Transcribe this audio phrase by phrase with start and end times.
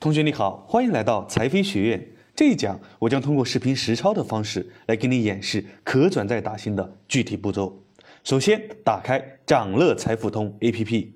[0.00, 2.14] 同学你好，欢迎来到财飞学院。
[2.36, 7.84] 这一讲我将通过视频实操的方式来给你演示可转债打新的具体步骤。
[8.22, 11.14] 首先，打开掌乐财富通 APP，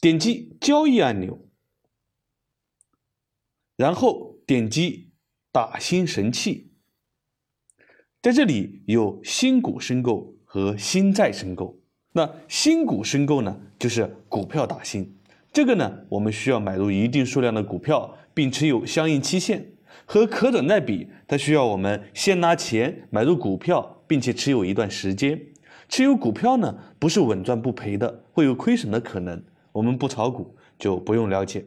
[0.00, 1.38] 点击交易按钮，
[3.76, 5.12] 然后点击
[5.52, 6.72] 打新神器。
[8.22, 11.78] 在这里有新股申购和新债申购。
[12.12, 15.18] 那新股申购呢，就是股票打新。
[15.52, 19.66] 这个呢，我们需要买入一定数量的股票，并持有相应期限。
[20.06, 25.38] 和可转债比，它需要我们先拿钱买入股票，并且持有一段时间。
[25.90, 29.42] 持有股票呢，不是稳赚不赔的，会有亏损的可能。
[29.72, 31.66] 我们不炒股，就不用了解。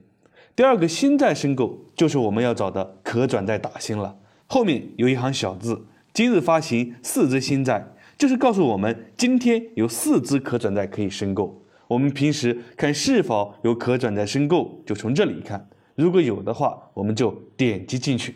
[0.55, 4.17] 第二个新债申购，就是我们要找的可转债打新了。
[4.47, 11.61] 后面有一行小字：今日发行四只新债，就是告诉我们今天有四只可转债可以申购。
[11.87, 15.69] 我们平时看是否有可转债申购，就从这里看。
[15.95, 18.35] 如果有的话，我们就点击进去。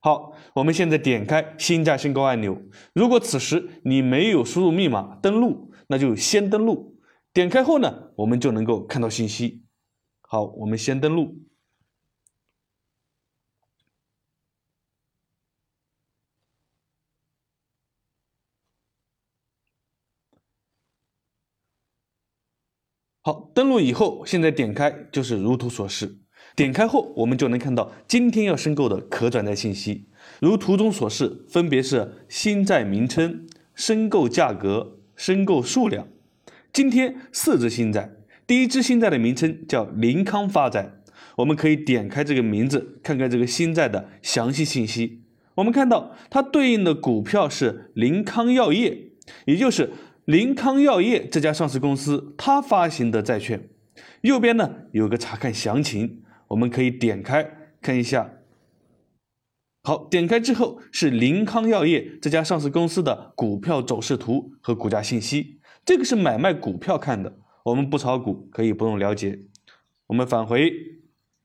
[0.00, 2.60] 好，我们现在点开新债申购按钮。
[2.92, 6.96] 如果此时你没有输入密码登录，那就先登录。
[7.32, 9.64] 点开后呢，我们就能够看到信息。
[10.22, 11.36] 好，我们先登录。
[23.26, 26.18] 好，登录以后，现在点开就是如图所示。
[26.54, 30.06] 点开后，我们就能看到今天要申购的可转债信息，
[30.38, 36.06] 如图中所示，分别是新债名称、申购价格、申购数量。
[36.72, 38.12] 今天四只新债，
[38.46, 40.92] 第一只新债的名称叫林康发债，
[41.38, 45.22] 我们可以点开这个名字，看看这个新债的详细信息。
[45.56, 49.08] 我们看到它对应的股票是林康药业，
[49.46, 49.90] 也就是。
[50.26, 53.68] 林康药业这家上市公司，它发行的债券，
[54.22, 57.48] 右边呢有个查看详情，我们可以点开
[57.80, 58.32] 看一下。
[59.84, 69.38] 好，点开之后是林康药业这家上市公司的股票走势图和股价信息，这个是买卖股票看的，我们不炒股，可以不用了解。
[70.08, 70.72] 我们返回，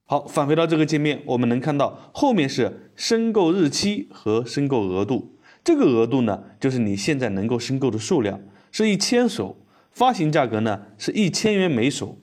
[0.05, 8.41] 好，返回到这个界面，我们能看到后面是申购日期和申购额度，这个额度呢，就是你现在能够申购的数量。
[8.71, 9.57] 是一千手，
[9.91, 12.17] 发行价格呢是一千元每手。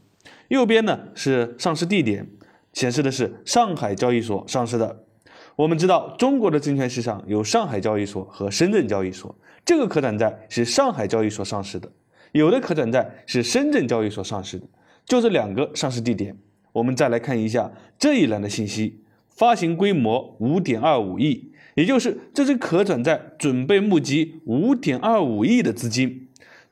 [0.48, 2.26] 右边呢是上市地点，
[2.72, 5.04] 显示的是上海交易所上市的。
[5.56, 11.90] 我们知道中国的证券市场有上海交易所和深圳交易所，这个可转债是上海交易所上市的，
[12.32, 14.66] 有的可转债是深圳交易所上市的，
[15.04, 16.38] 就这两个上市地点。
[16.72, 26.27] 我们再来看一下这一栏的信息，发行规模五点二五亿，也就是这只可转债准备募集五点二五亿的资金。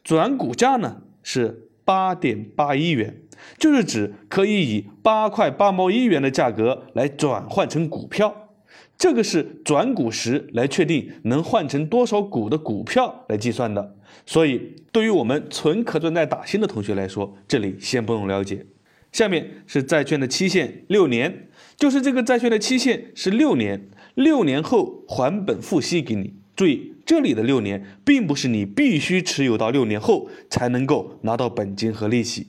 [0.06, 3.22] 转股价呢是八点八一元，
[3.58, 8.52] 就是指可以以八块八毛一元的价格来转换成股票，
[8.96, 13.96] 这个是转股时来确定能换成多少股的股票来计算的。
[14.24, 18.64] 所以，对于我们纯可转债打新的同学来说，这里先不用了解。
[19.10, 26.34] 下面是债券的期限六年，就是这个债券的期限是六年，六年后还本付息给你。
[26.54, 26.92] 注意。
[27.06, 32.48] 这里的六年，并不是你必须持有到六年后才能够拿到本金和利息。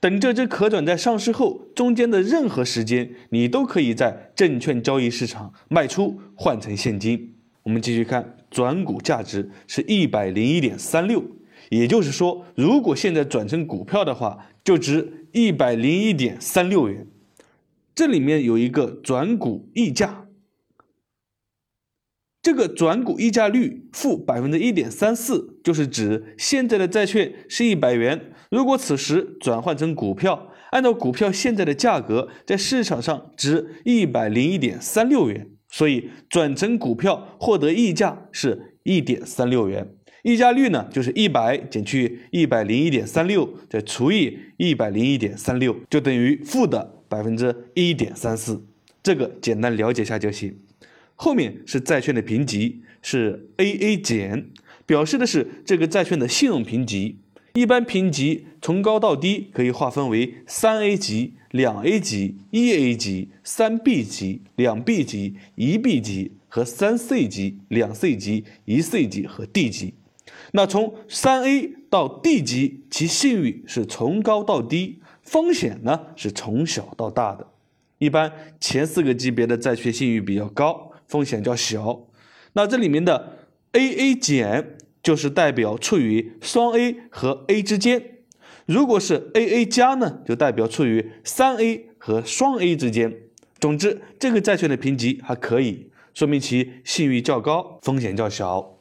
[0.00, 7.34] 等这只可转债上市后，中间的任何时间，你都可以在证券交易市场卖出换成现金。
[7.64, 11.22] 我们继续看，转股价值是一百零一点三六，
[11.68, 17.06] 也就是说，如果现在转成股票的话，就值一百零一点三六元。
[17.94, 20.27] 这里面有一个转股溢价。
[22.48, 39.86] 这个转股溢价率负百分之一点三四，就是指现在的债券是一百元，如果此时转换成股票，按照股票现在的价格，在市场上值一百零一点三六元，所以转成股票获得溢价是一点三六元。
[40.22, 48.64] 溢价率呢，就是一百减去一百零一点三六，再除以一百零一点三六，就等于负的百分之一点三四。
[49.02, 50.56] 这个简单了解下就行。
[51.20, 54.50] 后面是债券的评级，是 AA 减，
[54.86, 57.18] 表示的是这个债券的信用评级。
[57.54, 68.16] 一般评级从高到低可以划分为三 A 级、两 A 级、一 A 级、三 B 级、两 B 级、一 B 级和三 C 级、两 C
[68.16, 69.94] 级、一 C 级和 D 级。
[70.52, 77.48] 那从三 A 到 D 级，其信誉是从高到低，风险呢是从小到大的。
[77.98, 80.87] 一般前四个级别的债券信誉比较高。
[81.08, 82.06] 风险较小，
[82.52, 83.38] 那这里面的
[83.72, 88.18] AA 减就是代表处于双 A 和 A 之间。
[88.66, 93.22] 如果是 AA 加呢，就代表处于三 A 和双 A 之间。
[93.58, 98.76] 总之，这个债券的评级还可以，说明其信誉较高，风险较小。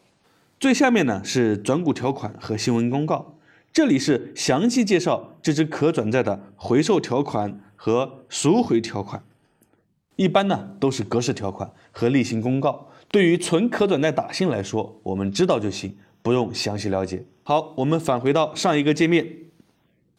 [0.59, 3.37] 最下面呢是转股条款和新闻公告，
[3.71, 9.23] 这里是详细介绍这只可转债的回售条款和赎回条款。
[10.17, 12.89] 一般呢都是格式条款和例行公告。
[13.09, 17.23] 对于纯可转债打新来说，我们知道就行，不用详细了解。
[17.43, 19.25] 好，我们返回到上一个界面，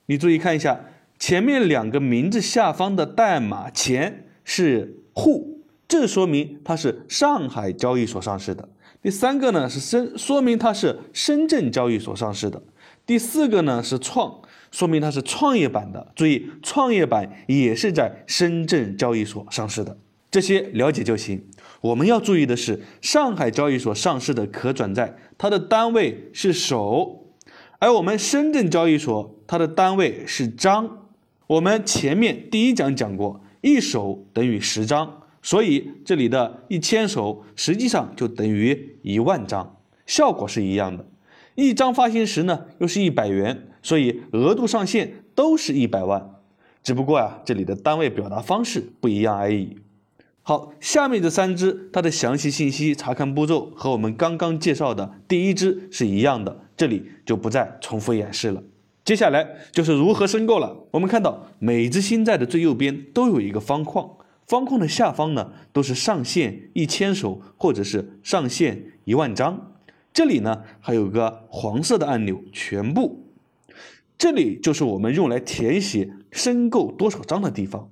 [0.07, 0.81] 你注意看一下，
[1.19, 8.71] 前面两个名字下方的代码前是沪，这说明它是上海交易所上市的。
[9.03, 12.63] 第三个呢是深，说明它是深圳交易所上市的。
[13.05, 16.13] 第四个呢是创，说明它是创业板的。
[16.15, 19.97] 注意，创业板也是在深圳交易所上市的。
[20.31, 21.43] 这些了解就行。
[21.81, 27.25] 我们要注意的是，上海交易所上市的可转债，它的单位是手，
[27.79, 31.09] 而我们深圳交易所它的单位是张。
[31.47, 41.07] 我们前面第一讲讲过，一手等于十张，所以这里的一千手实际上就等于一万张，效果是一样的。
[41.55, 46.35] 一张发行时呢，又是一百元，所以额度上限都是一百万，
[46.83, 49.77] 只不过啊，这里的单位表达方式不一样而已。
[50.43, 58.63] 好，下面这三只它的详细信息查看步骤和我们刚刚介绍的第一只是一样的，这里就不再重复演示了。
[59.05, 60.85] 接下来就是如何申购了。
[60.91, 64.17] 我们看到每只新债的最右边都有一个方框，
[64.47, 69.75] 方框的下方呢都是上限一千手或者是上限一万张。
[70.15, 73.28] 这里呢还有个黄色的按钮，全部，
[74.19, 77.89] 这里就是我们用来填写申购多少张的地方。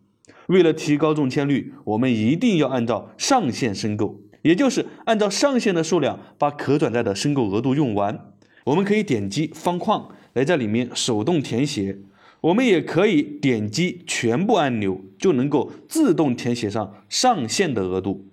[0.49, 8.33] 为了提高中签率，我们一定要按照上限申购，也就是按照上限的数量把可转债的申购额度用完。
[8.65, 11.99] 我们可以点击方框来在里面手动填写，
[12.41, 18.27] 我们也可以点击全部按钮，就能够自动填写上上限的额度。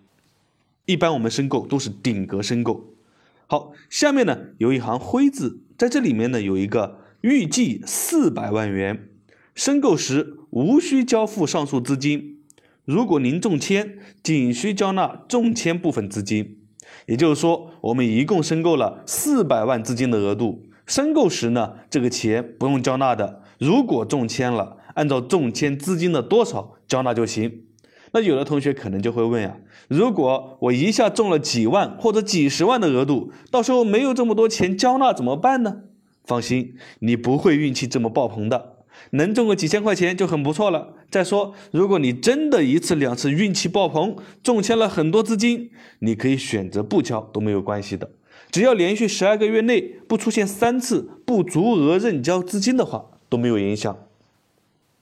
[0.85, 2.93] 一般我们申购都是顶格申购。
[3.45, 9.07] 好，下面呢有一行灰字，在这里面呢有一个预计四百万元。
[9.55, 12.39] 申购时无需交付上述资金，
[12.83, 16.57] 如果您中签，仅需交纳中签部分资金。
[17.05, 20.63] 也就是说，我们一共申购了四百万资金的额度。
[20.85, 23.41] 申购时呢，这个钱不用交纳的。
[23.57, 27.63] 如果中签了，按照中签资金的多少交纳就行。
[28.11, 29.55] 那有的同学可能就会问呀，
[29.87, 35.83] 如果我一下中了几万或者几十万的额度，到时候没有这么多钱交纳怎么办呢？
[36.25, 38.77] 放心，你不会运气这么爆棚的。
[39.11, 40.93] 能中个几千块钱就很不错了。
[41.09, 48.11] 再说，如果你真的一次两次运气爆棚，中签了很多资金，你可以选择不交都没有关系的。
[48.51, 53.97] 只要连续十二个月内不出现三次不足额认交资金的话，都没有影响。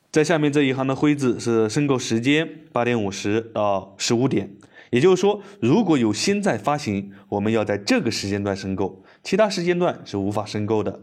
[0.09, 4.51] 在下面这一行的灰字是申购时间，八点五十到十五点。
[4.89, 11.01] 也就是说，如果有新债发行，我们要在这个时间段申购，其他时间段是无法申购的。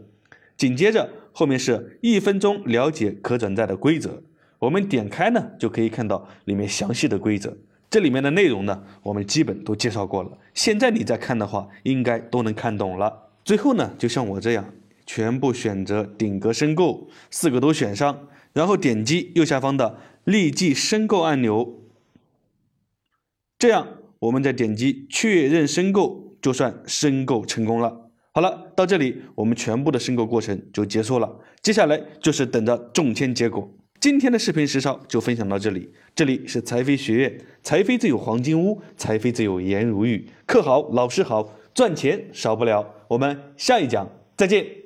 [0.59, 1.09] 紧接着。
[1.31, 4.23] 后面是一分钟了解可转债的规则，
[4.59, 7.57] 我们点开呢就可以看到里面详细的规则。
[7.89, 10.37] 这里面的内容呢，我们基本都介绍过了。
[10.53, 13.29] 现在你再看的话，应该都能看懂了。
[13.45, 14.73] 最后呢，就像我这样，
[15.05, 21.79] 全部选择顶格申购，四个都选上，然后点击右下方的立即申购按钮，
[23.57, 23.87] 这样
[24.19, 28.08] 我们再点击确认申购，就算申购成功了。
[28.39, 31.29] 好了，到这里我们全部的申购过程就结束了，
[31.61, 33.69] 接下来就是等着中签结果。
[33.99, 42.89] 今天的视频实操就分享到这里，这里是财飞学院，财飞自有黄金屋，财飞自有颜如玉，课好老师好，赚钱少不了。
[43.09, 44.78] 我们下一讲再见。